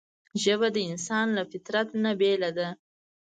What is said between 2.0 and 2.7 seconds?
نه بېله ده